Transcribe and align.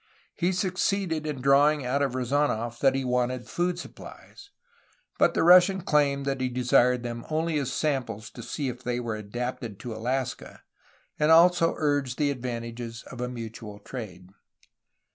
He 0.33 0.51
succeeded 0.51 1.27
in 1.27 1.41
drawing 1.43 1.85
out 1.85 2.01
of 2.01 2.13
Rezdnof 2.15 2.79
that 2.79 2.95
he 2.95 3.05
wanted 3.05 3.47
food 3.47 3.77
supplies, 3.77 4.49
but 5.19 5.35
the 5.35 5.43
Rus 5.43 5.65
sian 5.67 5.81
claimed 5.81 6.25
that 6.25 6.41
he 6.41 6.49
desired 6.49 7.03
them 7.03 7.23
only 7.29 7.59
as 7.59 7.71
samples 7.71 8.31
to 8.31 8.41
see 8.41 8.67
if 8.67 8.81
they 8.83 8.99
were 8.99 9.15
adapted 9.15 9.79
to 9.81 9.93
Alaska, 9.93 10.63
and 11.19 11.29
also 11.29 11.75
argued 11.75 12.17
the 12.17 12.31
advantages 12.31 13.03
of 13.11 13.21
a 13.21 13.29
mutual 13.29 13.77
trade. 13.77 14.29